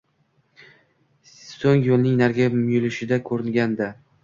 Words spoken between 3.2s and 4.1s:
ko’ringandi.